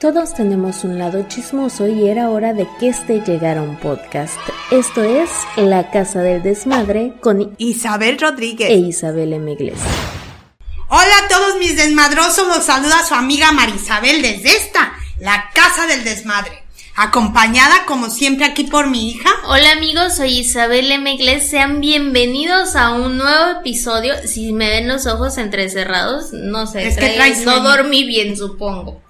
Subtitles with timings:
[0.00, 4.38] Todos tenemos un lado chismoso y era hora de que este llegara un podcast.
[4.70, 9.56] Esto es La Casa del Desmadre con Isabel Rodríguez e Isabel M.
[10.88, 16.04] Hola a todos mis desmadrosos, los saluda su amiga Marisabel desde esta, La Casa del
[16.04, 16.62] Desmadre.
[16.94, 19.30] Acompañada como siempre aquí por mi hija.
[19.46, 21.40] Hola amigos, soy Isabel M.
[21.40, 24.14] Sean bienvenidos a un nuevo episodio.
[24.24, 29.02] Si me ven los ojos entrecerrados, no sé, Es que traes no dormí bien, supongo.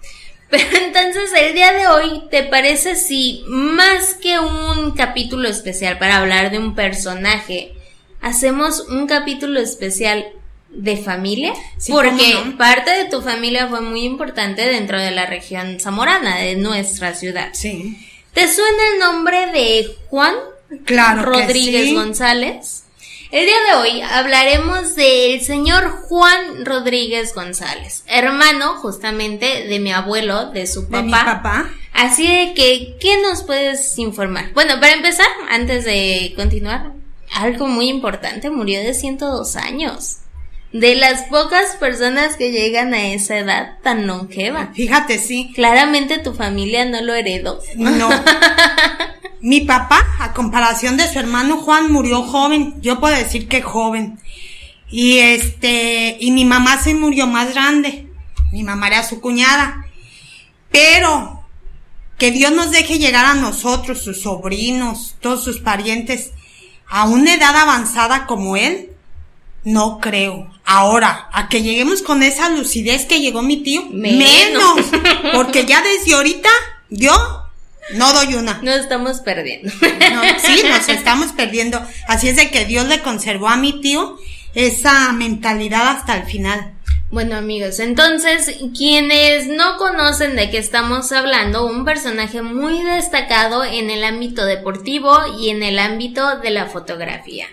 [0.51, 6.19] Pero entonces el día de hoy, ¿te parece si más que un capítulo especial para
[6.19, 7.75] hablar de un personaje,
[8.21, 10.27] hacemos un capítulo especial
[10.71, 11.53] de familia?
[11.77, 16.57] Sí, Porque parte de tu familia fue muy importante dentro de la región zamorana, de
[16.57, 17.51] nuestra ciudad.
[17.53, 17.99] Sí.
[18.33, 20.35] ¿Te suena el nombre de Juan
[20.85, 21.95] Claro que Rodríguez sí.
[21.95, 22.85] González?
[23.31, 30.51] El día de hoy hablaremos del señor Juan Rodríguez González, hermano justamente de mi abuelo,
[30.51, 31.03] de su De papá.
[31.03, 31.71] mi papá.
[31.93, 34.53] Así de que, ¿qué nos puedes informar?
[34.55, 36.93] Bueno, para empezar, antes de continuar,
[37.35, 40.19] algo muy importante, murió de 102 años.
[40.73, 44.71] De las pocas personas que llegan a esa edad tan longeva.
[44.75, 45.51] Fíjate, sí.
[45.55, 47.61] Claramente tu familia no lo heredó.
[47.77, 48.09] No.
[49.41, 52.75] Mi papá, a comparación de su hermano Juan, murió joven.
[52.81, 54.19] Yo puedo decir que joven.
[54.91, 58.07] Y este, y mi mamá se murió más grande.
[58.53, 59.87] Mi mamá era su cuñada.
[60.71, 61.45] Pero,
[62.19, 66.33] que Dios nos deje llegar a nosotros, sus sobrinos, todos sus parientes,
[66.89, 68.91] a una edad avanzada como él,
[69.65, 70.51] no creo.
[70.65, 74.77] Ahora, a que lleguemos con esa lucidez que llegó mi tío, Menos.
[74.77, 74.87] menos.
[75.35, 76.49] Porque ya desde ahorita,
[76.91, 77.48] yo
[77.95, 78.61] no doy una.
[78.63, 79.73] Nos estamos perdiendo.
[79.81, 81.85] No, sí, nos estamos perdiendo.
[82.07, 84.19] Así es de que Dios le conservó a mi tío
[84.55, 86.73] esa mentalidad hasta el final.
[87.11, 93.89] Bueno amigos, entonces quienes no conocen de qué estamos hablando, un personaje muy destacado en
[93.89, 97.47] el ámbito deportivo y en el ámbito de la fotografía.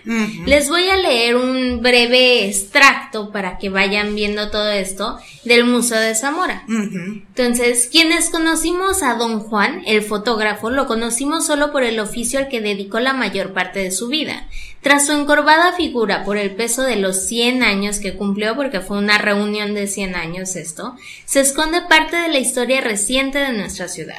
[0.44, 6.00] Les voy a leer un breve extracto para que vayan viendo todo esto del Museo
[6.00, 6.64] de Zamora.
[6.68, 12.48] Entonces, quienes conocimos a don Juan, el fotógrafo, lo conocimos solo por el oficio al
[12.48, 14.46] que dedicó la mayor parte de su vida.
[14.82, 18.98] Tras su encorvada figura por el peso de los 100 años que cumplió, porque fue
[18.98, 23.88] una reunión de 100 años esto, se esconde parte de la historia reciente de nuestra
[23.88, 24.18] ciudad.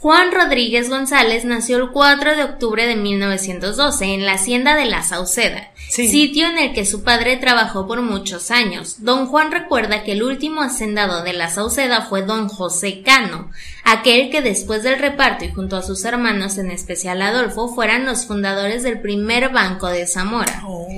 [0.00, 5.02] Juan Rodríguez González nació el 4 de octubre de 1912 en la hacienda de La
[5.02, 6.08] Sauceda, Sí.
[6.08, 9.04] sitio en el que su padre trabajó por muchos años.
[9.04, 13.50] Don Juan recuerda que el último hacendado de La Sauceda fue don José Cano,
[13.84, 18.24] aquel que después del reparto y junto a sus hermanos, en especial Adolfo, fueran los
[18.24, 20.62] fundadores del primer banco de Zamora.
[20.66, 20.88] Oh.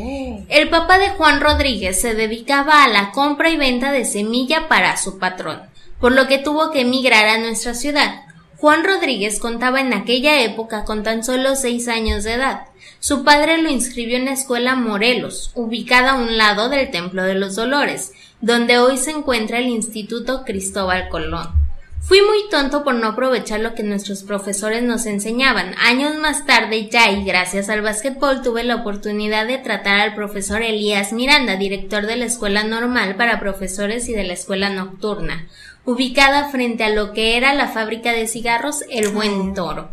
[0.49, 4.97] El papá de Juan Rodríguez se dedicaba a la compra y venta de semilla para
[4.97, 5.61] su patrón,
[5.99, 8.27] por lo que tuvo que emigrar a nuestra ciudad.
[8.62, 12.67] Juan Rodríguez contaba en aquella época con tan solo seis años de edad.
[13.00, 17.34] Su padre lo inscribió en la escuela Morelos, ubicada a un lado del Templo de
[17.34, 21.49] los Dolores, donde hoy se encuentra el Instituto Cristóbal Colón.
[22.03, 25.75] Fui muy tonto por no aprovechar lo que nuestros profesores nos enseñaban.
[25.79, 30.62] Años más tarde ya y gracias al básquetbol tuve la oportunidad de tratar al profesor
[30.62, 35.49] Elías Miranda, director de la Escuela Normal para Profesores y de la Escuela Nocturna,
[35.84, 39.91] ubicada frente a lo que era la fábrica de cigarros El Buen Toro.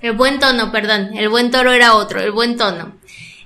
[0.00, 2.92] El Buen Tono, perdón, El Buen Toro era otro, El Buen Tono.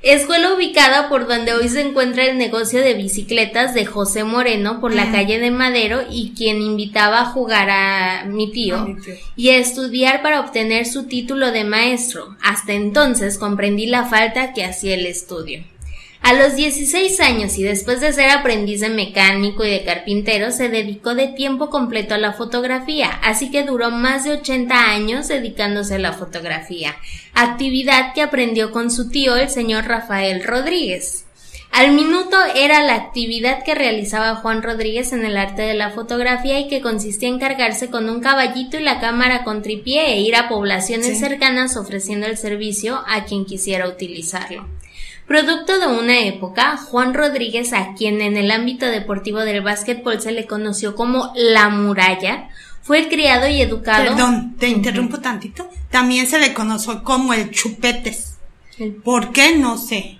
[0.02, 4.94] Escuela ubicada por donde hoy se encuentra el negocio de bicicletas de José Moreno por
[4.94, 5.12] la Mm.
[5.12, 9.14] calle de Madero y quien invitaba a jugar a mi tío A mi tío.
[9.36, 12.34] y a estudiar para obtener su título de maestro.
[12.42, 15.64] Hasta entonces comprendí la falta que hacía el estudio.
[16.22, 20.68] A los 16 años y después de ser aprendiz de mecánico y de carpintero, se
[20.68, 25.94] dedicó de tiempo completo a la fotografía, así que duró más de 80 años dedicándose
[25.94, 26.94] a la fotografía,
[27.34, 31.24] actividad que aprendió con su tío, el señor Rafael Rodríguez.
[31.72, 36.58] Al minuto era la actividad que realizaba Juan Rodríguez en el arte de la fotografía
[36.58, 40.34] y que consistía en cargarse con un caballito y la cámara con tripié e ir
[40.34, 41.16] a poblaciones Sí.
[41.16, 44.66] cercanas ofreciendo el servicio a quien quisiera utilizarlo.
[45.30, 50.32] Producto de una época, Juan Rodríguez, a quien en el ámbito deportivo del básquetbol se
[50.32, 52.48] le conoció como la muralla,
[52.82, 54.02] fue criado y educado.
[54.06, 55.70] Perdón, te interrumpo tantito.
[55.88, 58.38] También se le conoció como el chupetes.
[58.76, 59.54] El- ¿Por qué?
[59.56, 60.18] No sé.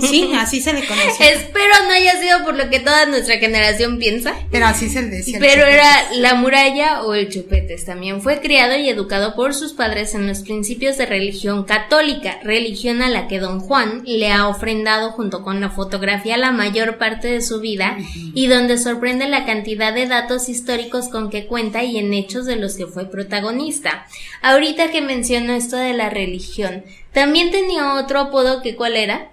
[0.00, 1.30] Sí, así se le conocía.
[1.30, 4.34] Espero no haya sido por lo que toda nuestra generación piensa.
[4.50, 5.38] Pero así se le decía.
[5.40, 7.84] Pero era la muralla o el chupetes.
[7.84, 13.02] También fue criado y educado por sus padres en los principios de religión católica, religión
[13.02, 17.28] a la que don Juan le ha ofrendado junto con la fotografía la mayor parte
[17.28, 17.96] de su vida
[18.34, 22.56] y donde sorprende la cantidad de datos históricos con que cuenta y en hechos de
[22.56, 24.06] los que fue protagonista.
[24.42, 26.84] Ahorita que menciono esto de la religión,
[27.16, 29.30] también tenía otro apodo que cuál era?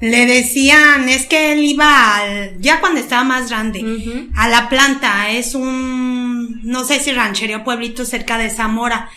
[0.00, 5.30] Le decían, es que él iba al, ya cuando estaba más grande, a la planta,
[5.30, 9.10] es un, no sé si ranchería pueblito cerca de Zamora.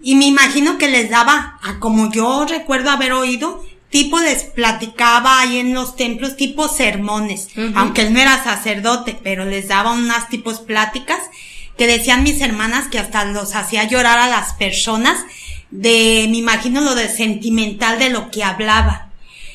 [0.00, 5.40] Y me imagino que les daba, a como yo recuerdo haber oído, tipo les platicaba
[5.40, 10.28] ahí en los templos, tipo sermones, aunque él no era sacerdote, pero les daba unas
[10.28, 11.18] tipos pláticas
[11.76, 15.18] que decían mis hermanas que hasta los hacía llorar a las personas
[15.70, 19.10] de, me imagino lo de sentimental de lo que hablaba.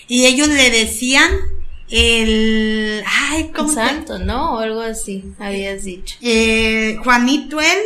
[0.08, 1.32] Y ellos le decían
[1.90, 4.56] el, ay, ¿cómo Santo, ¿no?
[4.56, 6.18] O algo así, habías dicho.
[6.22, 7.78] Eh, Juanito el,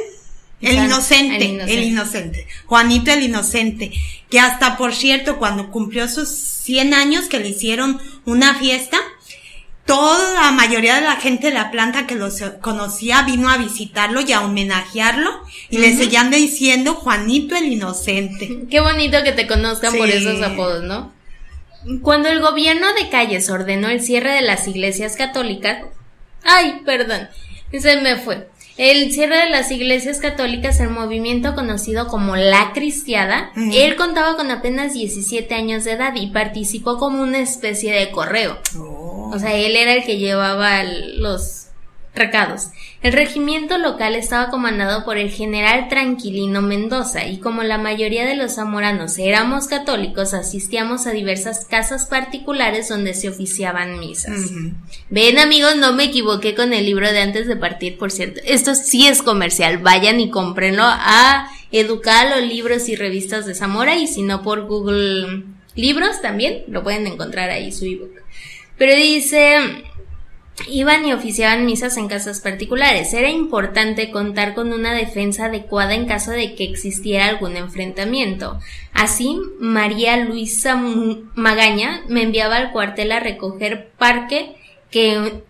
[0.61, 3.91] el inocente, el inocente, Juanito el inocente,
[4.29, 8.97] que hasta por cierto, cuando cumplió sus 100 años que le hicieron una fiesta,
[9.89, 14.21] toda la mayoría de la gente de la planta que los conocía vino a visitarlo
[14.21, 15.31] y a homenajearlo
[15.71, 18.65] y le seguían diciendo Juanito el Inocente.
[18.69, 21.11] Qué bonito que te conozcan por esos apodos, ¿no?
[22.03, 25.83] Cuando el gobierno de Calles ordenó el cierre de las iglesias católicas,
[26.43, 27.27] ay, perdón,
[27.71, 28.47] se me fue.
[28.79, 34.51] El cierre de las iglesias católicas, el movimiento conocido como la cristiada, él contaba con
[34.51, 38.57] apenas 17 años de edad y participó como una especie de correo.
[38.77, 39.31] Oh.
[39.33, 41.68] O sea, él era el que llevaba los
[43.01, 48.35] El regimiento local estaba comandado por el general Tranquilino Mendoza y como la mayoría de
[48.35, 54.51] los zamoranos éramos católicos, asistíamos a diversas casas particulares donde se oficiaban misas.
[55.09, 58.41] Ven amigos, no me equivoqué con el libro de antes de partir, por cierto.
[58.45, 64.07] Esto sí es comercial, vayan y cómprenlo a Educalo, libros y revistas de Zamora y
[64.07, 65.43] si no por Google
[65.75, 68.11] Libros también lo pueden encontrar ahí su ebook.
[68.77, 69.83] Pero dice,
[70.67, 73.13] Iban y oficiaban misas en casas particulares.
[73.13, 78.59] Era importante contar con una defensa adecuada en caso de que existiera algún enfrentamiento.
[78.93, 84.55] Así, María Luisa Magaña me enviaba al cuartel a recoger parque
[84.91, 85.41] que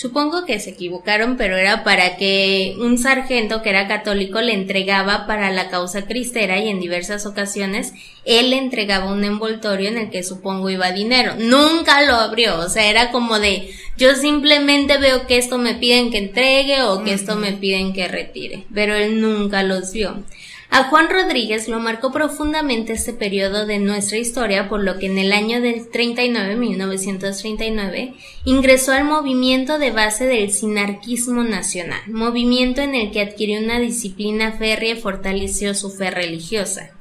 [0.00, 5.26] Supongo que se equivocaron, pero era para que un sargento que era católico le entregaba
[5.26, 7.92] para la causa cristera y en diversas ocasiones
[8.24, 11.34] él le entregaba un envoltorio en el que supongo iba dinero.
[11.36, 16.10] Nunca lo abrió, o sea, era como de yo simplemente veo que esto me piden
[16.10, 20.24] que entregue o que esto me piden que retire, pero él nunca los vio.
[20.72, 25.18] A Juan Rodríguez lo marcó profundamente este periodo de nuestra historia, por lo que en
[25.18, 28.14] el año del 39, 1939,
[28.44, 34.52] ingresó al movimiento de base del sinarquismo nacional, movimiento en el que adquirió una disciplina
[34.52, 36.92] férrea y fortaleció su fe religiosa.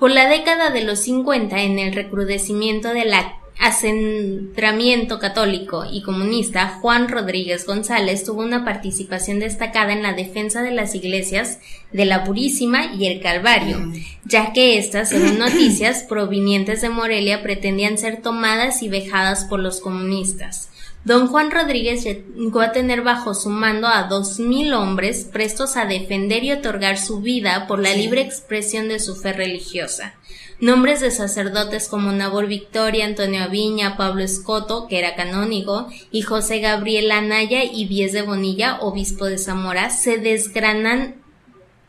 [0.00, 6.80] Por la década de los 50, en el recrudecimiento de la acentramiento católico y comunista,
[6.80, 11.60] Juan Rodríguez González tuvo una participación destacada en la defensa de las iglesias
[11.92, 13.78] de la Purísima y el Calvario,
[14.24, 19.80] ya que estas, según noticias provenientes de Morelia, pretendían ser tomadas y vejadas por los
[19.80, 20.68] comunistas.
[21.04, 25.84] Don Juan Rodríguez llegó a tener bajo su mando a dos mil hombres prestos a
[25.84, 30.14] defender y otorgar su vida por la libre expresión de su fe religiosa.
[30.62, 36.60] Nombres de sacerdotes como Nabor Victoria, Antonio Aviña, Pablo Escoto, que era canónigo, y José
[36.60, 41.16] Gabriel Anaya y Vies de Bonilla, obispo de Zamora, se desgranan,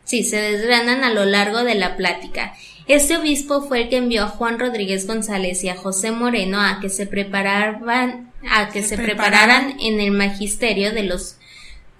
[0.02, 2.56] sí, se desgranan a lo largo de la plática.
[2.88, 6.80] Este obispo fue el que envió a Juan Rodríguez González y a José Moreno a
[6.80, 11.36] que se preparaban, a que se prepararan en el magisterio de los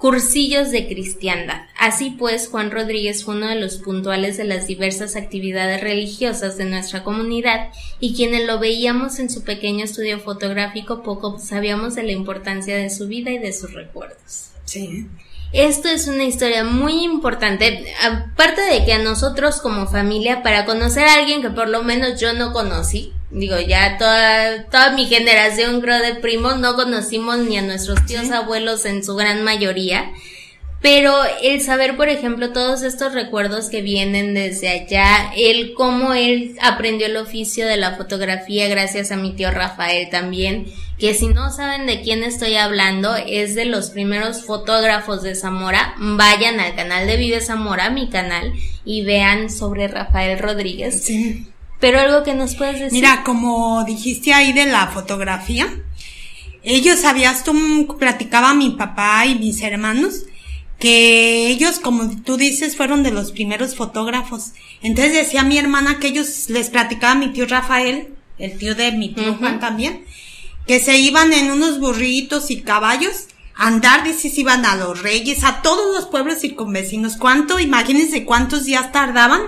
[0.04, 1.62] cursillos de cristiandad.
[1.78, 6.66] Así pues, Juan Rodríguez fue uno de los puntuales de las diversas actividades religiosas de
[6.66, 7.70] nuestra comunidad
[8.00, 12.90] y quienes lo veíamos en su pequeño estudio fotográfico poco sabíamos de la importancia de
[12.90, 14.50] su vida y de sus recuerdos.
[14.66, 15.06] Sí.
[15.54, 21.04] Esto es una historia muy importante, aparte de que a nosotros como familia, para conocer
[21.04, 25.80] a alguien que por lo menos yo no conocí, digo, ya toda, toda mi generación,
[25.80, 30.12] creo, de primos, no conocimos ni a nuestros tíos abuelos en su gran mayoría.
[30.80, 36.56] Pero el saber, por ejemplo, todos estos recuerdos que vienen desde allá, el cómo él
[36.60, 40.66] aprendió el oficio de la fotografía gracias a mi tío Rafael también,
[40.98, 45.94] que si no saben de quién estoy hablando, es de los primeros fotógrafos de Zamora,
[45.96, 48.52] vayan al canal de Vive Zamora, mi canal,
[48.84, 51.02] y vean sobre Rafael Rodríguez.
[51.02, 51.46] Sí
[51.84, 52.92] Pero algo que nos puedes decir.
[52.92, 55.68] Mira, como dijiste ahí de la fotografía,
[56.62, 60.22] ellos sabías, tú platicaba mi papá y mis hermanos,
[60.78, 64.52] que ellos, como tú dices, fueron de los primeros fotógrafos.
[64.80, 69.12] Entonces decía mi hermana que ellos les platicaba mi tío Rafael, el tío de mi
[69.12, 70.06] tío Juan también,
[70.66, 73.26] que se iban en unos burritos y caballos
[73.56, 77.18] a andar, dice, se iban a los reyes, a todos los pueblos circunvecinos.
[77.18, 77.60] ¿Cuánto?
[77.60, 79.42] Imagínense cuántos días tardaban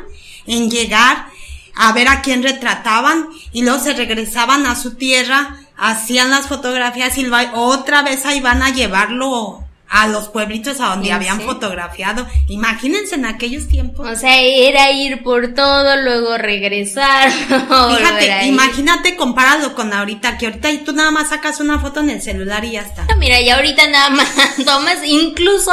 [0.47, 1.35] en llegar
[1.76, 7.16] a ver a quién retrataban y luego se regresaban a su tierra, hacían las fotografías
[7.18, 12.26] y otra vez ahí van a llevarlo a los pueblitos a donde habían fotografiado.
[12.49, 14.09] Imagínense en aquellos tiempos.
[14.09, 17.30] O sea, era ir por todo, luego regresar.
[17.99, 22.11] Fíjate, imagínate comparado con ahorita, que ahorita y tú nada más sacas una foto en
[22.11, 23.06] el celular y ya está.
[23.18, 24.28] Mira, y ahorita nada más
[24.64, 25.73] tomas, incluso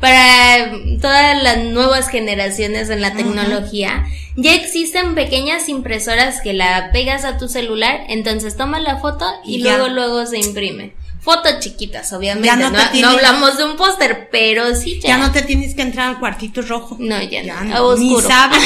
[0.00, 7.24] para todas las nuevas generaciones en la tecnología, ya existen pequeñas impresoras que la pegas
[7.24, 10.92] a tu celular, entonces tomas la foto y, luego luego se imprime
[11.28, 13.00] fotos chiquitas, obviamente.
[13.02, 15.08] no, hablamos de un póster, pero sí ya.
[15.08, 16.96] Ya no te tienes que entrar al cuartito rojo.
[16.98, 17.96] No, ya, ya no.
[17.96, 18.58] Ni sabes.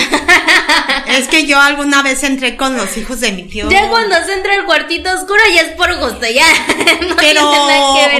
[1.09, 3.69] es que yo alguna vez entré con los hijos de mi tío.
[3.69, 6.47] Ya cuando se entra al cuartito oscuro ya es por gusto, ya.
[7.09, 7.51] no pero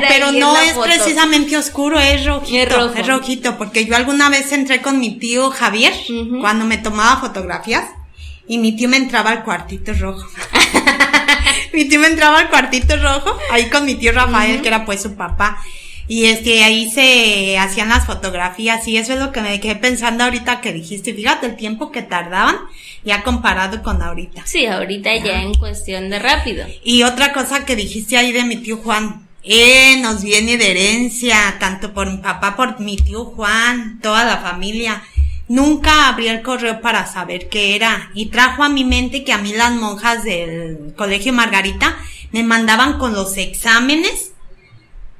[0.09, 2.93] pero no es precisamente oscuro, es rojito.
[2.97, 5.95] Es, rojito, porque yo alguna vez entré con mi tío Javier
[6.41, 7.85] cuando me tomaba fotografías
[8.49, 10.27] y mi tío me entraba al cuartito rojo.
[11.75, 15.03] mi tío me entraba al cuartito rojo, ahí con mi tío Rafael, que era pues
[15.03, 15.59] su papá.
[16.09, 20.25] Y este, ahí se hacían las fotografías y eso es lo que me quedé pensando
[20.25, 22.57] ahorita que dijiste, fíjate el tiempo que tardaban
[23.05, 24.43] ya comparado con ahorita.
[24.45, 26.67] Sí, ahorita ya en cuestión de rápido.
[26.85, 31.57] Y otra cosa que dijiste ahí de mi tío Juan, eh, nos viene de herencia,
[31.59, 35.03] tanto por mi papá, por mi tío Juan, toda la familia.
[35.53, 39.39] Nunca abrí el correo para saber qué era y trajo a mi mente que a
[39.39, 41.95] mí las monjas del colegio Margarita
[42.31, 44.31] me mandaban con los exámenes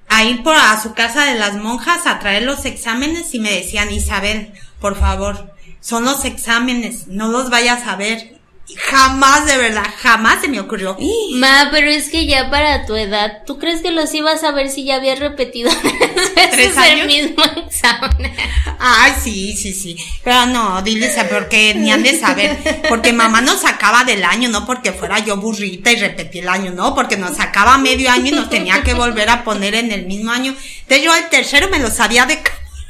[0.09, 3.53] a ir por a su casa de las monjas a traer los exámenes y me
[3.53, 8.41] decían Isabel, por favor, son los exámenes, no los vayas a ver.
[8.77, 10.97] Jamás, de verdad, jamás se me ocurrió.
[11.35, 14.69] Ma, pero es que ya para tu edad, ¿tú crees que los ibas a ver
[14.69, 15.71] si ya habías repetido
[16.51, 17.01] tres años?
[17.01, 18.33] el mismo examen?
[18.79, 19.97] Ay, sí, sí, sí.
[20.25, 22.57] Pero no, diles porque ni han de saber.
[22.89, 26.73] Porque mamá nos sacaba del año, no porque fuera yo burrita y repetí el año,
[26.73, 30.07] no, porque nos sacaba medio año y nos tenía que volver a poner en el
[30.07, 30.55] mismo año.
[30.81, 32.43] Entonces yo al tercero me lo sabía de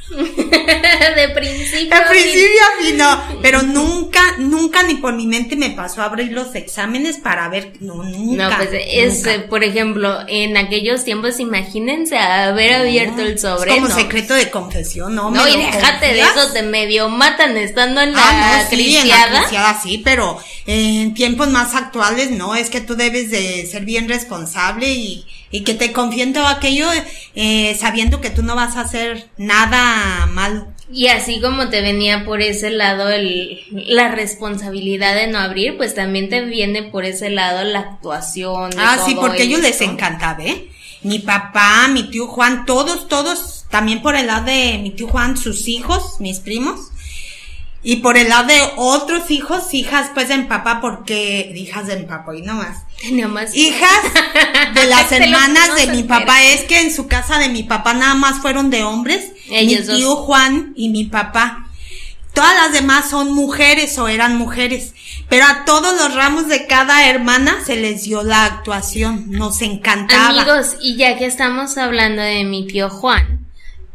[1.15, 1.97] de principio.
[1.97, 3.23] De principio a fin, no.
[3.41, 7.73] Pero nunca, nunca ni por mi mente me pasó a abrir los exámenes para ver.
[7.79, 8.49] No, nunca.
[8.49, 13.71] No, pues es, por ejemplo, en aquellos tiempos, imagínense haber abierto el sobre.
[13.75, 15.31] como secreto de confesión, ¿no?
[15.31, 19.07] No, y déjate de eso, te medio matan estando en la ah, no, sí, en
[19.07, 24.07] la sí, pero en tiempos más actuales, no, es que tú debes de ser bien
[24.07, 26.87] responsable y y que te confíen todo aquello
[27.35, 30.67] eh, sabiendo que tú no vas a hacer nada malo.
[30.91, 35.93] Y así como te venía por ese lado el, la responsabilidad de no abrir, pues
[35.93, 38.71] también te viene por ese lado la actuación.
[38.79, 40.69] ah, sí, porque a ellos les encantaba, ¿eh?
[41.03, 45.37] Mi papá, mi tío Juan, todos, todos, también por el lado de mi tío Juan,
[45.37, 46.79] sus hijos, mis primos,
[47.83, 51.97] y por el lado de otros hijos, hijas pues de mi papá, porque hijas de
[51.97, 52.83] mi papá y no más.
[53.27, 53.53] más.
[53.53, 53.89] Hijas
[54.73, 58.15] de las hermanas de mi papá, es que en su casa de mi papá nada
[58.15, 59.33] más fueron de hombres.
[59.49, 61.67] Ellos mi tío Juan y mi papá.
[62.33, 64.93] Todas las demás son mujeres o eran mujeres.
[65.27, 69.25] Pero a todos los ramos de cada hermana se les dio la actuación.
[69.29, 70.29] Nos encantaba.
[70.29, 73.45] Amigos, y ya que estamos hablando de mi tío Juan,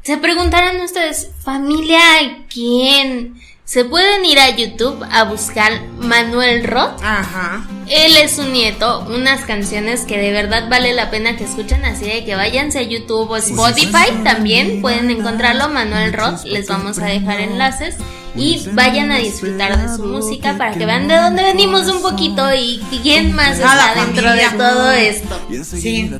[0.03, 2.01] se preguntarán ustedes, familia,
[2.49, 3.35] ¿quién?
[3.69, 7.03] Se pueden ir a YouTube a buscar Manuel Roth.
[7.03, 7.69] Ajá.
[7.87, 12.07] Él es su nieto, unas canciones que de verdad vale la pena que escuchen, así
[12.07, 17.05] de que váyanse a YouTube o Spotify, también pueden encontrarlo, Manuel Roth, les vamos a
[17.05, 17.97] dejar enlaces
[18.39, 22.43] y vayan a disfrutar de su música para que vean de dónde venimos un poquito
[22.55, 25.41] y quién más está dentro de todo esto.
[25.65, 26.11] Sí.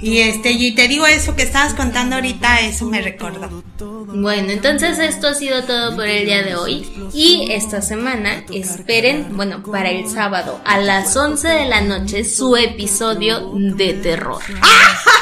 [0.00, 3.62] Y este, y te digo eso que estabas contando ahorita, eso me recordó.
[4.08, 9.36] Bueno, entonces esto ha sido todo por el día de hoy y esta semana esperen,
[9.36, 14.42] bueno, para el sábado a las 11 de la noche su episodio de terror.
[14.46, 15.15] ¡Te asusté!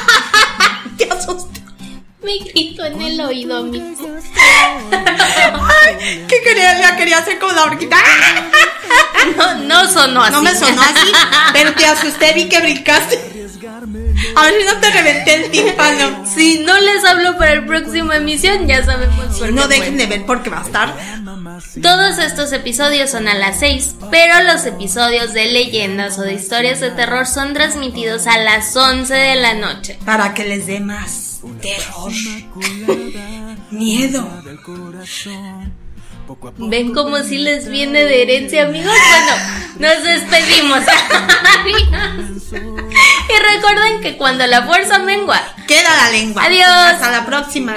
[2.25, 3.85] Me gritó en el oído, amigo.
[4.91, 6.81] Ay, ¿Qué quería?
[6.81, 7.97] Ya quería hacer como la horquita.
[9.37, 10.31] No, no sonó así.
[10.33, 11.11] No me sonó así,
[11.51, 13.24] pero te asusté, vi que brincaste.
[14.35, 16.25] A ver si no te reventé el tímpano.
[16.25, 19.97] Si no les hablo para el próximo emisión, ya sabemos por No qué dejen fue.
[19.97, 20.95] de ver porque va a estar.
[21.81, 26.79] Todos estos episodios son a las 6, pero los episodios de leyendas o de historias
[26.79, 29.97] de terror son transmitidos a las 11 de la noche.
[30.05, 32.11] Para que les dé más terror.
[33.71, 34.27] Miedo.
[36.57, 38.91] ¿Ven como si les viene de herencia, amigos?
[39.77, 40.79] Bueno, nos despedimos.
[43.29, 46.43] y recuerden que cuando la fuerza mengua, Queda la lengua.
[46.43, 46.67] Adiós.
[46.67, 47.73] Hasta la próxima.